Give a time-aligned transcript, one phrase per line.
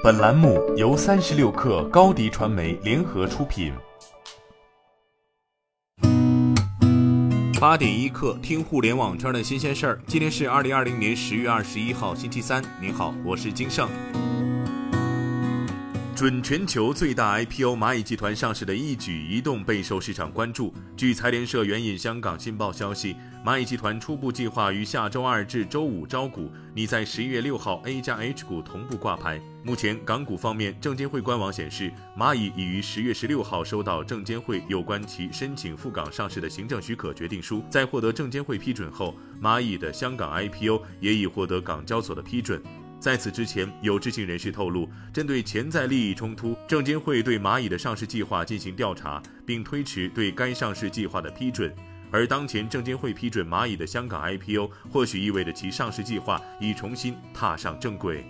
[0.00, 3.72] 本栏目由三十六氪高低传媒联合出品。
[7.60, 10.00] 八点一刻，听互联网圈的新鲜事儿。
[10.06, 12.62] 今天是二零二零年十月二十一号，星期三。
[12.80, 13.88] 您好，我是金盛。
[16.18, 20.74] 准全球最大 IPO 蚂蚁集团上市的一举一动备受市场关注。
[20.96, 23.14] 据财联社援引香港新报消息，
[23.46, 29.40] 蚂蚁集团初步计划于下周二至周五招股，拟在十一月六号 A 加 H 股同步挂牌。
[29.62, 42.60] 目前港股方面，证监会官网显示，蚂蚁已于十月十六号收到证监会有关其申请赴港上市的行政许可决定书，在获得证监会批准后，蚂蚁的香港 IPO 也已获得港交所的批准。
[43.00, 51.72] 在此之前，有知情人士透露，针对潜在利益冲突，证监会对蚂蚁的上市计划进行调查，并推迟对该上市计划的批准。
[52.10, 58.24] 而当前证监会批准蚂蚁的香港 IPO，或许意味着其上市计划已重新踏上正轨。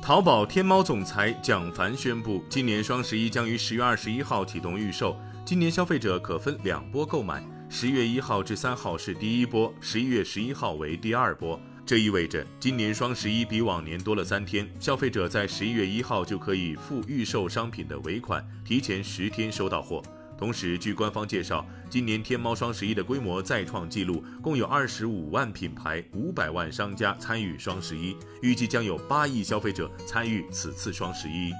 [0.00, 11.60] 淘宝天猫总裁蒋凡宣布，今年双十一将于十月二十一号启动预售，今年消费者可分两波购买，十月一号至三号是第一波，十一月十一号为第二波。
[11.88, 20.02] 这意味着今年双十一比往年多了三天，消费者在十一月一号就可以付预售商品的尾款，提前十天收到货。
[20.36, 31.50] 同时，据官方介绍，今年天猫双十一的规模再创纪录，共有二十五万品牌、五百万商家参与双十一，预计将有八亿消费者参与此次双十一。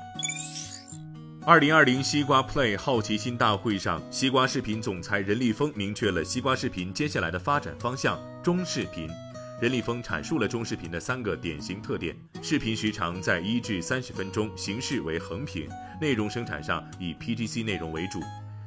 [1.46, 9.08] 二零二零西瓜 Play 好奇心大会上，西瓜视频总裁任立峰明确了西瓜视频接下来的发展方向：中视频。
[9.60, 15.68] 任立峰阐述了中视频的三个典型特点：视频时长在一至三十分钟，形式为横屏，
[16.00, 18.20] 内容生产上以 PGC 内容为主。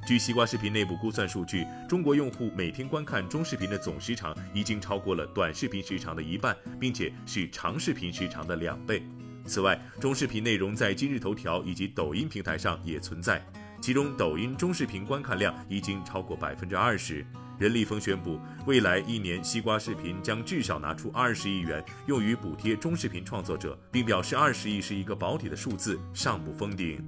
[0.06, 9.02] 据西瓜视频内部估算数据，中国用户每天观看中视频的总时长已经超过了短视频时长的一半，并且是长视频时长的两倍。
[9.46, 13.42] 此外，中视频内容在今日头条以及抖音平台上也存在，
[13.82, 17.26] 其中抖音中视频观看量已经超过百分之二十。
[17.62, 27.00] 任立峰宣布，未来一年西瓜视频将至少拿出二十亿元用于补贴中视频创作者，并表示二十亿是一个保底的数字，尚不封顶。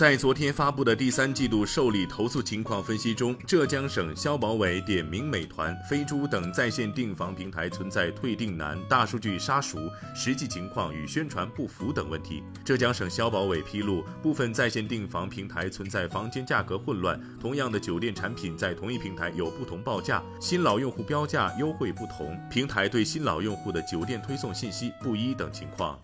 [0.00, 9.78] 在昨天发布的第三季度受理投诉情况分析中，浙江省消保委点名美团、飞猪等在线订房平台存在退订难、大数据杀熟、
[10.14, 12.42] 实际情况与宣传不符等问题。
[12.64, 26.00] 浙江省消保委披露，部分在线订房平台存在房间价格混乱，同样的酒店产品在同一平台有不同报价，新老用户标价优惠不同，平台对新老用户的酒店推送信息不一等情况。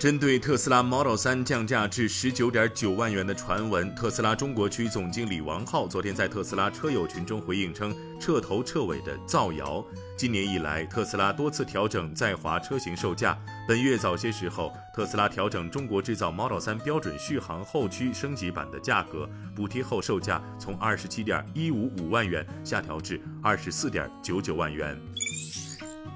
[0.00, 9.84] 针对特斯拉 Model 3降价至十九点九万元的传闻，特斯拉中国区总经理王浩昨天在特斯拉车友群中回应称，彻头彻尾的造谣。
[10.16, 13.38] 今年以来，特斯拉多次调整在华车型售价。
[13.68, 24.98] 本月早些时候，特斯拉调整中国制造 Model 3标准续航后驱升级版的价格，补贴后售价从二十七点一五五万元下调至二十四点九九万元。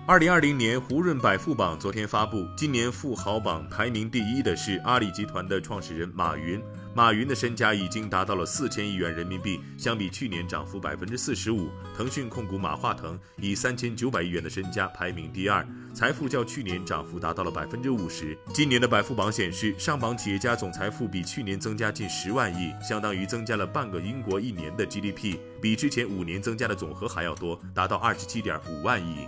[0.07, 6.63] 二零二零年胡润百富榜昨天发布，今年富豪榜排名第一的是阿里集团的创始人马云。
[6.95, 11.71] 马云的身家已经达到了四千亿元人民币，相比去年涨幅百分之四十五。
[11.97, 18.37] 腾讯控股马化腾以三千九百亿元的身家排名第二，财富较去年涨幅达到了百分之五十。
[18.53, 29.27] 今年的百富榜显示，上榜企业家总财富比去年增加近十万亿，相当于增加了半个英国一年的 GDP，比之前五年增加的总和还要多，达到二十七点五万亿。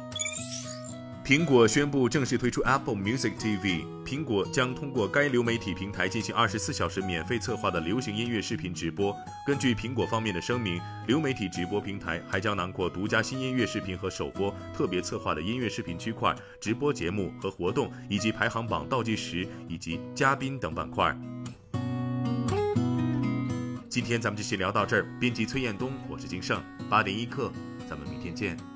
[1.26, 3.84] 苹果宣布正式推出 Apple Music TV。
[4.04, 9.12] 苹果将通过该流媒体平台进行二十四小时免费策划的流行音乐视频直播。
[9.44, 21.12] 根据苹果方面的声明，流媒体直播平台还将囊括独家新音乐视频和首播、特别策划的音乐视频区块、直播节目和活动，以及排行榜倒计时以及嘉宾等板块。
[23.88, 25.04] 今天咱们就先聊到这儿。
[25.18, 27.50] 编辑崔彦东，我是金盛，八点一刻，
[27.90, 28.75] 咱们明天见。